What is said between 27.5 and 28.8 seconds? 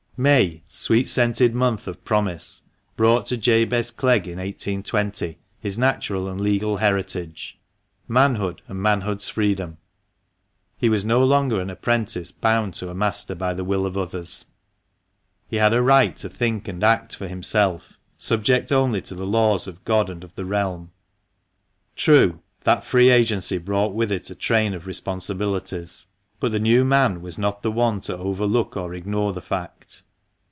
the one to overlook